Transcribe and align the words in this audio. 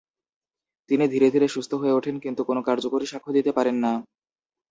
তিনি 0.89 1.05
ধীরে 1.07 1.27
ধীরে 1.33 1.47
সুস্থ 1.47 1.71
হয়ে 1.81 1.95
ওঠেন 1.97 2.15
কিন্তু 2.19 2.41
কোনো 2.43 2.61
কার্যকরী 2.67 3.05
সাক্ষ্য 3.07 3.31
দিতে 3.37 3.51
পারেন 3.57 3.75
না। 3.85 3.93